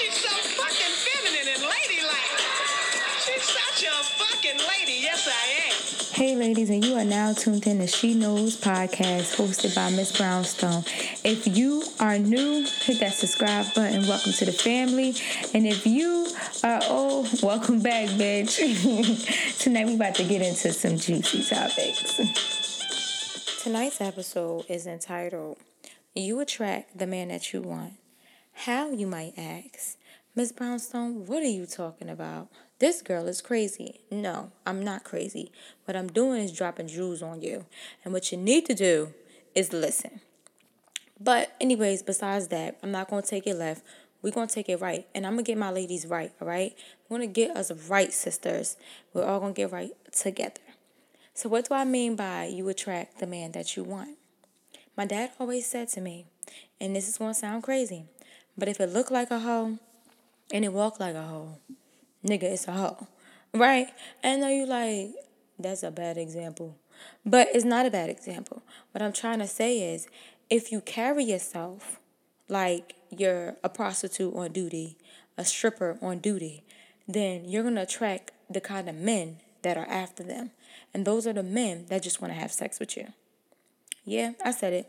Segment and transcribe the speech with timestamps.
[0.00, 2.40] she's so fucking feminine and ladylike.
[3.20, 5.00] She's such a fucking lady.
[5.02, 6.14] Yes, I am.
[6.14, 10.16] Hey, ladies, and you are now tuned in to She Knows podcast hosted by Miss
[10.16, 10.84] Brownstone.
[11.24, 14.06] If you are new, hit that subscribe button.
[14.06, 15.14] Welcome to the family.
[15.54, 16.28] And if you
[16.64, 18.58] are old, welcome back, bitch.
[19.58, 22.16] Tonight, we're about to get into some juicy topics.
[23.62, 25.58] Tonight's episode is entitled
[26.14, 27.94] You Attract the Man That You Want.
[28.66, 29.96] How, you might ask?
[30.36, 32.48] Miss Brownstone, what are you talking about?
[32.78, 34.00] This girl is crazy.
[34.10, 35.50] No, I'm not crazy.
[35.86, 37.64] What I'm doing is dropping jewels on you.
[38.04, 39.14] And what you need to do
[39.54, 40.20] is listen.
[41.18, 43.82] But, anyways, besides that, I'm not going to take it left.
[44.20, 45.06] We're going to take it right.
[45.14, 46.76] And I'm going to get my ladies right, all right?
[47.08, 48.76] We're going to get us right, sisters.
[49.14, 50.60] We're all going to get right together.
[51.32, 54.18] So, what do I mean by you attract the man that you want?
[54.98, 56.26] My dad always said to me,
[56.78, 58.04] and this is going to sound crazy,
[58.60, 59.78] but if it look like a hoe
[60.52, 61.56] and it walk like a hoe,
[62.24, 63.08] nigga, it's a hoe.
[63.52, 63.88] Right?
[64.22, 65.10] And know you like,
[65.58, 66.76] that's a bad example.
[67.24, 68.62] But it's not a bad example.
[68.92, 70.06] What I'm trying to say is
[70.50, 71.98] if you carry yourself
[72.48, 74.98] like you're a prostitute on duty,
[75.38, 76.62] a stripper on duty,
[77.08, 80.50] then you're going to attract the kind of men that are after them.
[80.92, 83.08] And those are the men that just want to have sex with you.
[84.04, 84.86] Yeah, I said it.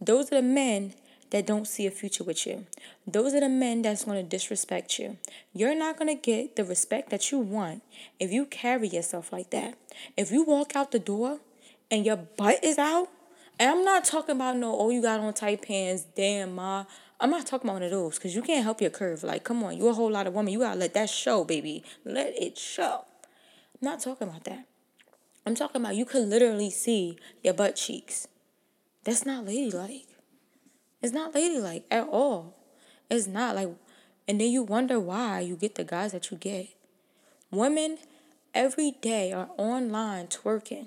[0.00, 0.94] Those are the men
[1.32, 2.66] that don't see a future with you.
[3.06, 5.16] Those are the men that's going to disrespect you.
[5.54, 7.82] You're not going to get the respect that you want
[8.20, 9.74] if you carry yourself like that.
[10.14, 11.40] If you walk out the door
[11.90, 13.08] and your butt is out,
[13.58, 16.84] and I'm not talking about no, oh, you got on tight pants, damn, ma.
[17.18, 19.22] I'm not talking about one of those because you can't help your curve.
[19.22, 20.52] Like, come on, you a whole lot of woman.
[20.52, 21.82] You got to let that show, baby.
[22.04, 23.04] Let it show.
[23.80, 24.66] I'm not talking about that.
[25.46, 28.28] I'm talking about you could literally see your butt cheeks.
[29.04, 30.11] That's not ladylike.
[31.02, 32.54] It's not ladylike at all.
[33.10, 33.68] It's not like,
[34.28, 36.68] and then you wonder why you get the guys that you get.
[37.50, 37.98] Women
[38.54, 40.86] every day are online twerking.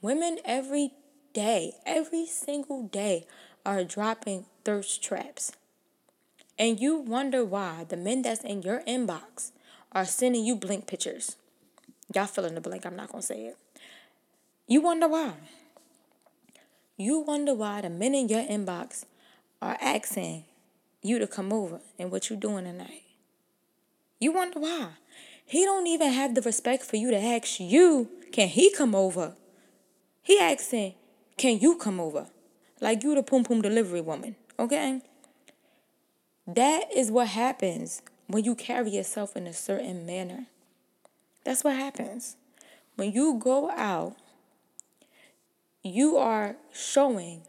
[0.00, 0.92] Women every
[1.34, 3.26] day, every single day,
[3.66, 5.52] are dropping thirst traps.
[6.58, 9.50] And you wonder why the men that's in your inbox
[9.92, 11.36] are sending you blink pictures.
[12.14, 13.56] Y'all fill in the blank, I'm not gonna say it.
[14.66, 15.32] You wonder why.
[16.96, 19.04] You wonder why the men in your inbox
[19.62, 20.44] are asking
[21.02, 23.02] you to come over and what you doing tonight.
[24.18, 24.90] You wonder why.
[25.44, 29.34] He don't even have the respect for you to ask you, can he come over?
[30.22, 30.94] He asking,
[31.36, 32.28] can you come over?
[32.80, 35.00] Like you the poom poom delivery woman, okay?
[36.46, 40.46] That is what happens when you carry yourself in a certain manner.
[41.44, 42.36] That's what happens.
[42.96, 44.16] When you go out,
[45.82, 47.42] you are showing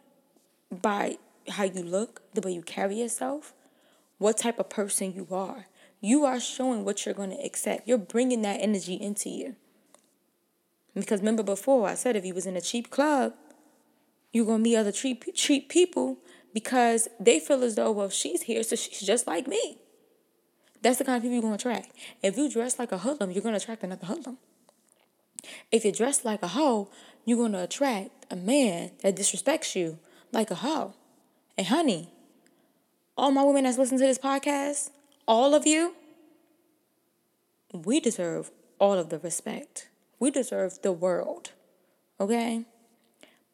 [0.71, 1.17] by
[1.49, 3.53] how you look, the way you carry yourself,
[4.17, 5.67] what type of person you are.
[5.99, 7.87] You are showing what you're going to accept.
[7.87, 9.55] You're bringing that energy into you.
[10.95, 13.33] Because remember before, I said if you was in a cheap club,
[14.31, 16.17] you're going to meet other cheap, cheap people
[16.53, 19.77] because they feel as though, well, she's here, so she's just like me.
[20.81, 21.91] That's the kind of people you're going to attract.
[22.23, 24.37] If you dress like a hoodlum, you're going to attract another hoodlum.
[25.71, 26.89] If you dress like a hoe,
[27.25, 29.99] you're going to attract a man that disrespects you
[30.31, 30.95] like a hoe.
[31.57, 32.09] And honey,
[33.17, 34.89] all my women that's listening to this podcast,
[35.27, 35.95] all of you,
[37.73, 39.89] we deserve all of the respect.
[40.19, 41.51] We deserve the world.
[42.19, 42.65] Okay?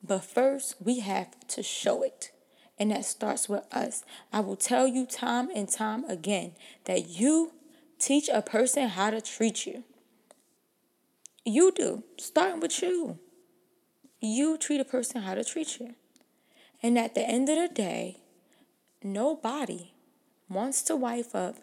[0.03, 2.31] But first, we have to show it.
[2.79, 4.03] And that starts with us.
[4.31, 6.53] I will tell you time and time again
[6.85, 7.53] that you
[7.99, 9.83] teach a person how to treat you.
[11.43, 13.17] You do, starting with you.
[14.21, 15.95] You treat a person how to treat you.
[16.81, 18.17] And at the end of the day,
[19.03, 19.93] nobody
[20.49, 21.55] wants to wife up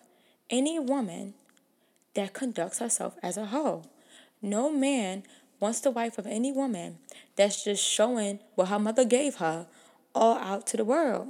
[0.51, 1.35] any woman
[2.15, 3.85] that conducts herself as a hoe.
[4.43, 5.23] No man
[5.61, 6.99] wants to wife up any woman
[7.37, 9.67] that's just showing what her mother gave her
[10.15, 11.29] all out to the world.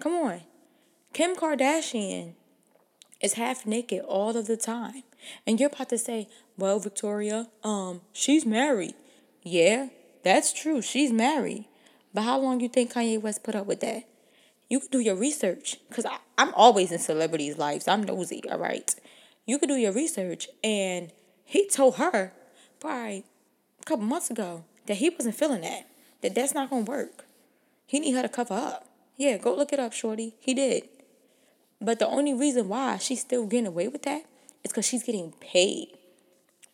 [0.00, 0.40] Come on.
[1.12, 2.34] Kim Kardashian
[3.20, 5.02] is half naked all of the time.
[5.46, 6.28] And you're about to say,
[6.58, 8.94] well, Victoria, um, she's married.
[9.42, 9.88] Yeah,
[10.22, 10.82] that's true.
[10.82, 11.66] She's married.
[12.16, 14.04] But how long you think Kanye West put up with that?
[14.70, 16.06] You could do your research because
[16.38, 17.86] I'm always in celebrities' lives.
[17.86, 18.90] I'm nosy, all right?
[19.44, 20.48] You could do your research.
[20.64, 21.12] And
[21.44, 22.32] he told her
[22.80, 23.26] probably
[23.82, 25.90] a couple months ago that he wasn't feeling that,
[26.22, 27.26] that that's not going to work.
[27.84, 28.88] He need her to cover up.
[29.18, 30.36] Yeah, go look it up, shorty.
[30.40, 30.88] He did.
[31.82, 34.22] But the only reason why she's still getting away with that
[34.64, 35.88] is because she's getting paid.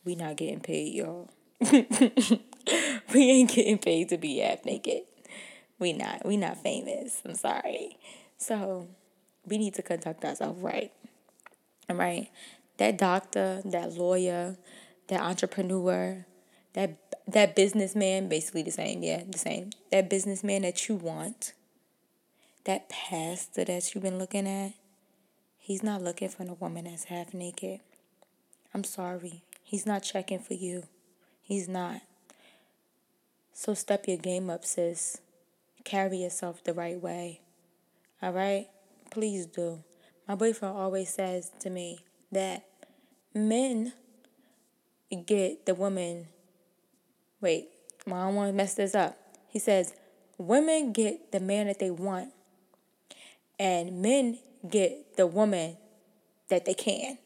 [0.04, 1.30] We not getting paid, y'all.
[1.72, 5.02] we ain't getting paid to be half naked
[5.82, 7.20] we not we not famous.
[7.25, 7.99] I'm sorry.
[8.38, 8.88] So
[9.44, 10.93] we need to conduct ourselves right.
[11.90, 12.31] All right.
[12.79, 14.56] That doctor, that lawyer,
[15.08, 16.25] that entrepreneur,
[16.73, 16.96] that
[17.26, 19.70] that businessman, basically the same, yeah, the same.
[19.90, 21.52] That businessman that you want,
[22.64, 24.73] that pastor that you've been looking at,
[25.58, 27.81] he's not looking for a woman that's half naked.
[28.73, 29.43] I'm sorry.
[29.62, 30.85] He's not checking for you.
[31.43, 32.02] He's not.
[33.52, 35.20] So step your game up, sis.
[35.84, 37.40] Carry yourself the right way.
[38.23, 38.69] All right?
[39.11, 39.82] Please do.
[40.29, 42.64] My boyfriend always says to me that
[43.34, 43.93] men
[45.26, 46.29] get the woman.
[47.40, 47.69] Wait,
[48.06, 49.19] I don't want to mess this up.
[49.49, 49.94] He says
[50.38, 52.32] women get the man that they want,
[53.58, 54.38] and men
[54.69, 55.76] get the woman
[56.49, 57.19] that they can.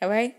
[0.00, 0.34] All right?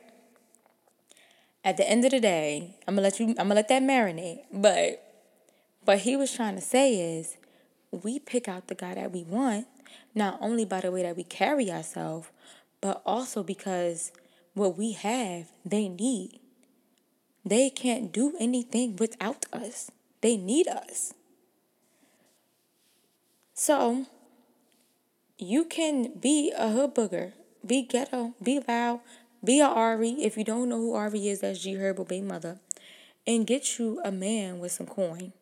[1.63, 4.43] At the end of the day, I'm gonna let you I'm gonna let that marinate.
[4.51, 5.08] But
[5.89, 7.35] what he was trying to say is
[7.89, 9.65] we pick out the guy that we want,
[10.13, 12.27] not only by the way that we carry ourselves,
[12.79, 14.11] but also because
[14.53, 16.41] what we have, they need.
[17.43, 19.89] They can't do anything without us.
[20.21, 21.15] They need us.
[23.55, 24.05] So,
[25.39, 27.31] you can be a hood booger,
[27.65, 28.99] be ghetto, be loud,
[29.43, 30.21] be a Ari.
[30.21, 32.59] If you don't know who Ari is, that's G Herbo Baby Mother.
[33.25, 35.33] And get you a man with some coin.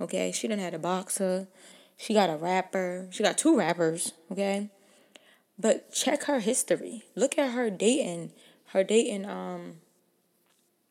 [0.00, 0.32] Okay?
[0.32, 1.48] She done had a boxer.
[1.96, 3.08] She got a rapper.
[3.10, 4.12] She got two rappers.
[4.32, 4.70] Okay?
[5.58, 7.04] But check her history.
[7.14, 8.32] Look at her dating.
[8.68, 9.76] Her dating um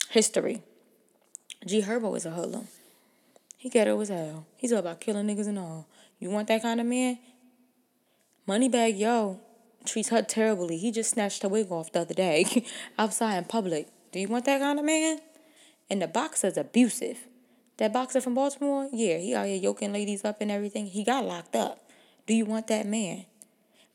[0.10, 0.62] history.
[1.66, 2.68] G Herbo is a hoodlum.
[3.58, 4.46] He ghetto as hell.
[4.56, 5.88] He's all about killing niggas and all.
[6.20, 7.20] You want that kind of man?
[8.48, 9.42] Moneybagg Yo
[9.86, 10.78] treats her terribly.
[10.78, 12.66] He just snatched her wig off the other day
[12.98, 13.88] outside in public.
[14.12, 15.20] Do you want that kind of man?
[15.90, 17.28] And the boxer's abusive.
[17.80, 20.88] That boxer from Baltimore, yeah, he out here yoking ladies up and everything.
[20.88, 21.90] He got locked up.
[22.28, 23.26] Do you want that man?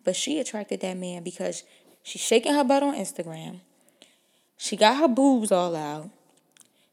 [0.04, 1.64] But she attracted that man because
[2.02, 3.60] she's shaking her butt on Instagram.
[4.56, 6.08] She got her boobs all out.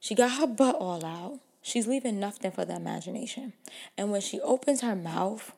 [0.02, 1.40] She got her butt all out.
[1.62, 3.54] She's leaving nothing for the imagination.
[3.98, 5.54] And when she opens her mouth,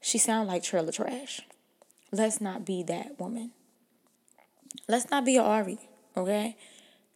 [0.00, 1.40] she sounds like trailer trash.
[2.12, 3.50] Let's not be that woman.
[4.86, 5.78] Let's not be a Ari,
[6.16, 6.56] okay?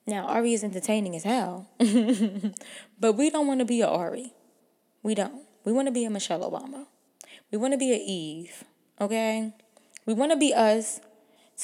[0.06, 1.68] Now, Ari is entertaining as hell,
[3.00, 4.32] but we don't want to be a Ari.
[5.02, 5.42] We don't.
[5.64, 6.86] We want to be a Michelle Obama.
[7.52, 8.64] We want to be a Eve,
[9.00, 9.52] okay?
[10.06, 11.00] We want to be us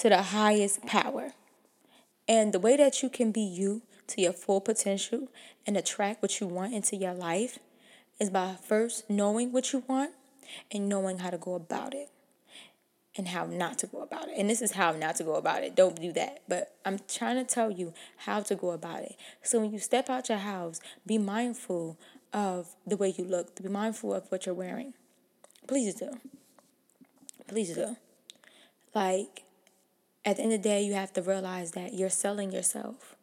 [0.00, 1.32] to the highest power.
[2.28, 5.28] And the way that you can be you to your full potential
[5.66, 7.58] and attract what you want into your life
[8.20, 10.12] is by first knowing what you want
[10.70, 12.10] and knowing how to go about it
[13.16, 14.34] and how not to go about it.
[14.36, 15.74] And this is how not to go about it.
[15.74, 16.42] Don't do that.
[16.48, 19.16] But I'm trying to tell you how to go about it.
[19.42, 21.98] So when you step out your house, be mindful
[22.32, 24.94] of the way you look, be mindful of what you're wearing.
[25.66, 26.10] Please do.
[27.48, 27.96] Please do.
[28.94, 29.44] Like,
[30.24, 33.16] at the end of the day, you have to realize that you're selling yourself.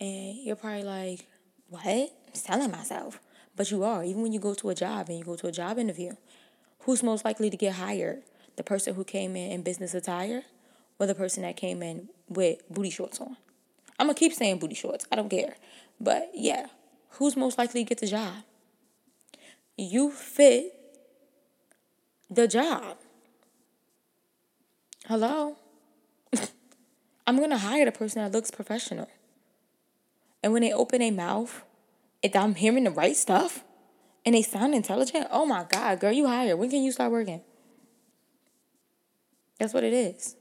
[0.00, 1.26] And you're probably like,
[1.68, 1.86] what?
[1.86, 3.20] I'm selling myself.
[3.56, 4.04] But you are.
[4.04, 6.12] Even when you go to a job and you go to a job interview,
[6.80, 8.22] who's most likely to get hired?
[8.58, 10.42] The person who came in in business attire
[10.98, 13.36] or the person that came in with booty shorts on.
[13.98, 15.06] I'm gonna keep saying booty shorts.
[15.10, 15.54] I don't care.
[16.00, 16.66] But yeah,
[17.12, 18.34] who's most likely to get the job?
[19.76, 20.74] You fit
[22.28, 22.98] the job.
[25.06, 25.56] Hello?
[27.26, 29.08] I'm gonna hire the person that looks professional.
[30.42, 31.64] And when they open their mouth,
[32.22, 33.64] if I'm hearing the right stuff
[34.24, 36.58] and they sound intelligent, oh my God, girl, you hired.
[36.58, 37.40] When can you start working?
[39.58, 40.36] That's what it is.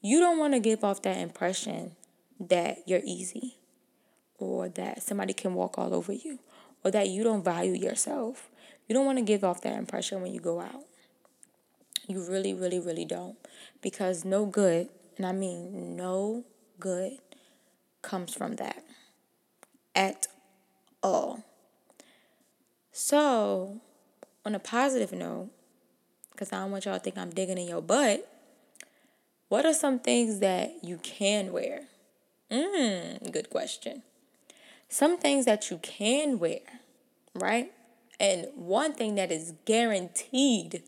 [0.00, 1.96] You don't want to give off that impression
[2.38, 3.58] that you're easy
[4.38, 6.38] or that somebody can walk all over you
[6.84, 8.50] or that you don't value yourself.
[8.88, 10.84] You don't want to give off that impression when you go out.
[12.06, 13.36] You really, really, really don't.
[13.82, 16.44] Because no good, and I mean no
[16.78, 17.18] good,
[18.02, 18.82] comes from that
[19.94, 20.26] at
[21.02, 21.44] all.
[22.92, 23.80] So,
[24.44, 25.50] on a positive note,
[26.40, 28.26] because I don't want y'all to think I'm digging in your butt.
[29.50, 31.82] What are some things that you can wear?
[32.50, 34.02] Mmm, good question.
[34.88, 36.60] Some things that you can wear,
[37.34, 37.70] right?
[38.18, 40.82] And one thing that is guaranteed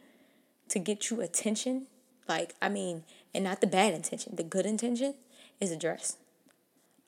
[0.70, 1.86] to get you attention,
[2.26, 3.04] like, I mean,
[3.34, 5.14] and not the bad intention, the good intention,
[5.60, 6.16] is a dress.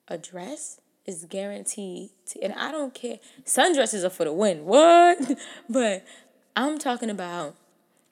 [0.07, 3.21] A dress is guaranteed to, and I don't care.
[3.47, 4.67] Sundresses are for the win.
[4.67, 5.39] What?
[5.71, 6.05] but
[6.55, 7.57] I'm talking about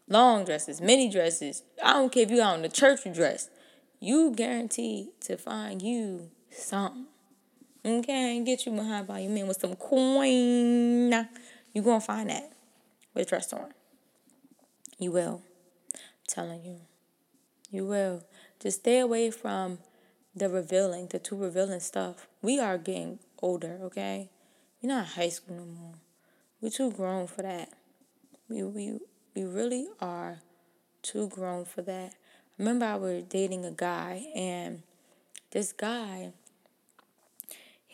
[0.09, 1.63] long dresses, mini dresses.
[1.83, 3.51] I don't care if you got on the church dress.
[4.01, 7.07] You guaranteed to find you something.
[7.85, 11.13] Okay, get you behind by your man with some coin.
[11.73, 12.53] You gonna find that
[13.15, 13.73] with a dress on.
[14.99, 15.43] You will.
[16.29, 16.81] telling you.
[17.71, 18.23] You will.
[18.61, 19.79] Just stay away from
[20.35, 22.29] the revealing, the too revealing stuff.
[22.41, 24.31] We are getting older, okay?
[24.81, 25.95] We're not high school no more.
[26.61, 27.71] We're too grown for that.
[28.49, 28.99] We we
[29.35, 30.41] we really are
[31.03, 32.15] too grown for that.
[32.59, 34.83] Remember I was dating a guy and
[35.51, 36.33] this guy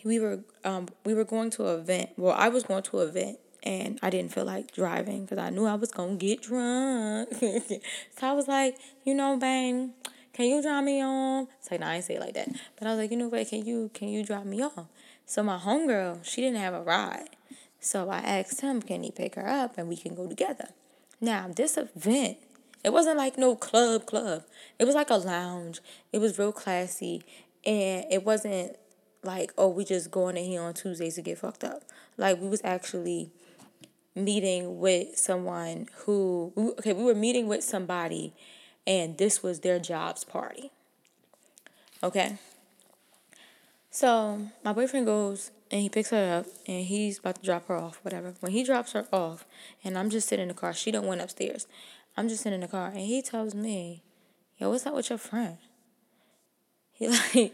[0.04, 2.10] we were um we were going to an event.
[2.16, 5.50] Well, I was going to an event and I didn't feel like driving because I
[5.50, 7.28] knew I was gonna get drunk.
[7.40, 7.80] so
[8.22, 9.92] I was like, you know, bang,
[10.32, 11.48] can you drop me off?
[11.58, 12.48] It's like, no, I ain't say it like that.
[12.78, 14.86] But I was like, you know what, can you can you drop me off?
[15.26, 17.30] So my homegirl, she didn't have a ride.
[17.80, 20.70] So I asked him, can he pick her up and we can go together?
[21.20, 22.38] Now, this event,
[22.84, 24.44] it wasn't like no club club.
[24.78, 25.80] It was like a lounge.
[26.12, 27.22] It was real classy.
[27.66, 28.76] And it wasn't
[29.22, 31.82] like, oh, we just going in here on Tuesdays to get fucked up.
[32.16, 33.30] Like we was actually
[34.14, 38.34] meeting with someone who okay, we were meeting with somebody
[38.86, 40.70] and this was their jobs party.
[42.02, 42.38] Okay?
[43.90, 47.76] So my boyfriend goes and he picks her up and he's about to drop her
[47.76, 48.34] off, whatever.
[48.40, 49.46] When he drops her off
[49.82, 51.66] and I'm just sitting in the car, she don't went upstairs.
[52.16, 54.02] I'm just sitting in the car and he tells me,
[54.58, 55.58] Yo, what's up with your friend?
[56.92, 57.52] He like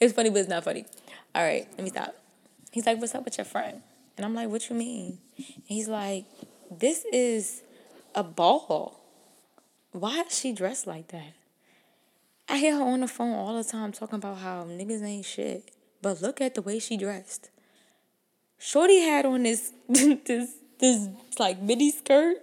[0.00, 0.86] it's funny, but it's not funny.
[1.34, 2.14] All right, let me stop.
[2.70, 3.82] He's like, What's up with your friend?
[4.16, 5.18] And I'm like, What you mean?
[5.36, 6.24] And he's like,
[6.70, 7.62] This is
[8.14, 9.00] a ball.
[9.92, 11.34] Why is she dressed like that?
[12.52, 15.70] I hear her on the phone all the time talking about how niggas ain't shit.
[16.02, 17.48] But look at the way she dressed.
[18.58, 22.36] Shorty had on this this this like mini skirt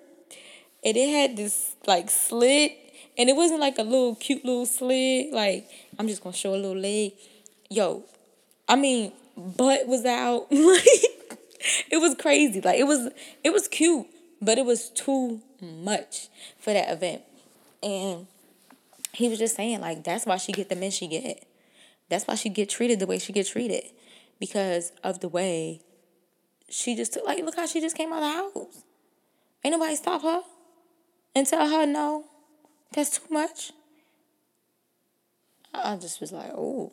[0.84, 2.76] and it had this like slit
[3.20, 6.58] and it wasn't like a little cute little slit like I'm just gonna show a
[6.58, 7.14] little leg.
[7.70, 8.04] Yo,
[8.68, 10.48] I mean, butt was out.
[11.62, 12.62] Like it was crazy.
[12.62, 13.12] Like it was
[13.44, 14.08] it was cute,
[14.42, 17.22] but it was too much for that event.
[17.84, 18.26] And
[19.14, 21.46] he was just saying, like, that's why she get the men she get.
[22.10, 23.84] That's why she get treated the way she get treated.
[24.40, 25.82] Because of the way
[26.70, 28.84] she just took like look how she just came out of the house.
[29.64, 30.42] Ain't nobody stop her
[31.36, 32.26] and tell her no.
[32.94, 33.72] That's too much.
[35.74, 36.92] I just was like, oh.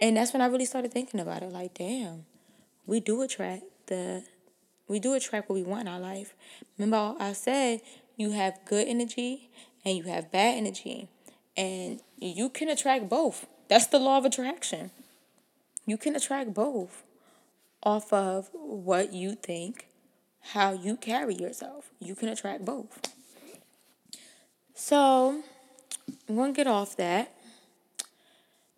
[0.00, 1.52] And that's when I really started thinking about it.
[1.52, 2.26] Like, damn,
[2.86, 4.22] we do attract the,
[4.88, 6.34] we do attract what we want in our life.
[6.78, 7.80] Remember, I said
[8.16, 9.50] you have good energy
[9.84, 11.08] and you have bad energy,
[11.56, 13.46] and you can attract both.
[13.68, 14.90] That's the law of attraction.
[15.86, 17.02] You can attract both
[17.82, 19.88] off of what you think,
[20.40, 21.90] how you carry yourself.
[22.00, 23.12] You can attract both.
[24.74, 25.42] So,
[26.28, 27.32] I'm going to get off that.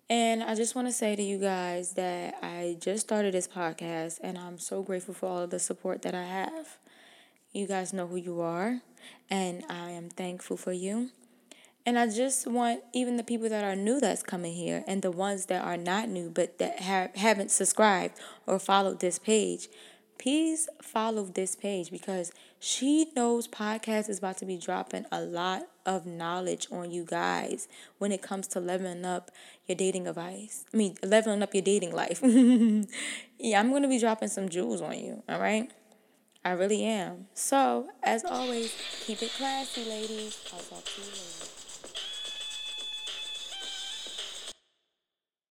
[0.08, 4.20] And I just want to say to you guys that I just started this podcast
[4.22, 6.78] and I'm so grateful for all of the support that I have.
[7.52, 8.82] You guys know who you are,
[9.30, 11.10] and I am thankful for you.
[11.86, 15.12] And I just want even the people that are new that's coming here and the
[15.12, 19.68] ones that are not new but that have, haven't subscribed or followed this page,
[20.18, 25.68] please follow this page because she knows podcast is about to be dropping a lot
[25.84, 29.30] of knowledge on you guys when it comes to leveling up
[29.68, 30.64] your dating advice.
[30.74, 32.20] I mean, leveling up your dating life.
[33.38, 35.70] yeah, I'm going to be dropping some jewels on you, all right?
[36.44, 37.26] I really am.
[37.34, 38.74] So, as always,
[39.04, 40.44] keep it classy, ladies.
[40.52, 41.55] I'll talk to you later.